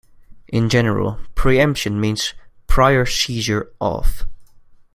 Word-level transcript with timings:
In 0.47 0.67
general, 0.67 1.19
preemption 1.35 2.01
means 2.01 2.33
"prior 2.65 3.05
seizure 3.05 3.71
of". 3.79 4.25